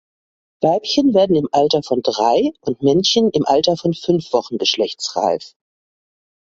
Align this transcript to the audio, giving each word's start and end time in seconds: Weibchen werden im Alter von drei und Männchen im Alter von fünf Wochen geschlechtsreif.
Weibchen 0.63 1.13
werden 1.13 1.35
im 1.35 1.47
Alter 1.51 1.83
von 1.83 2.01
drei 2.01 2.53
und 2.61 2.81
Männchen 2.81 3.29
im 3.29 3.45
Alter 3.45 3.77
von 3.77 3.93
fünf 3.93 4.33
Wochen 4.33 4.57
geschlechtsreif. 4.57 5.53